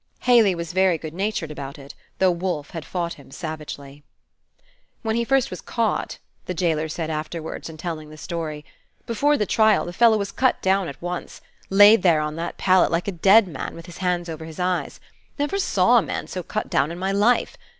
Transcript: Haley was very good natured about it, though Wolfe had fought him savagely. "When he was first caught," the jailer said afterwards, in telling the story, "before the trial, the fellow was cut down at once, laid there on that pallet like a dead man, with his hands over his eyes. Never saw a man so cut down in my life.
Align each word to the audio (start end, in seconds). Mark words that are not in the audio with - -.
Haley 0.21 0.55
was 0.55 0.73
very 0.73 0.97
good 0.97 1.13
natured 1.13 1.51
about 1.51 1.77
it, 1.77 1.93
though 2.17 2.31
Wolfe 2.31 2.71
had 2.71 2.85
fought 2.85 3.13
him 3.13 3.29
savagely. 3.29 4.01
"When 5.03 5.15
he 5.15 5.27
was 5.29 5.45
first 5.45 5.67
caught," 5.67 6.17
the 6.47 6.55
jailer 6.55 6.89
said 6.89 7.11
afterwards, 7.11 7.69
in 7.69 7.77
telling 7.77 8.09
the 8.09 8.17
story, 8.17 8.65
"before 9.05 9.37
the 9.37 9.45
trial, 9.45 9.85
the 9.85 9.93
fellow 9.93 10.17
was 10.17 10.31
cut 10.31 10.59
down 10.63 10.87
at 10.87 10.99
once, 11.03 11.39
laid 11.69 12.01
there 12.01 12.19
on 12.21 12.35
that 12.37 12.57
pallet 12.57 12.89
like 12.89 13.07
a 13.07 13.11
dead 13.11 13.47
man, 13.47 13.75
with 13.75 13.85
his 13.85 13.99
hands 13.99 14.27
over 14.27 14.45
his 14.45 14.59
eyes. 14.59 14.99
Never 15.37 15.59
saw 15.59 15.99
a 15.99 16.01
man 16.01 16.25
so 16.25 16.41
cut 16.41 16.67
down 16.67 16.91
in 16.91 16.97
my 16.97 17.11
life. 17.11 17.55